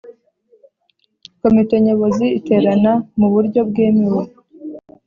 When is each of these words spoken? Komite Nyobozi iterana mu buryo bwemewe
Komite 1.41 1.75
Nyobozi 1.85 2.25
iterana 2.37 2.93
mu 3.19 3.27
buryo 3.33 3.59
bwemewe 3.69 4.23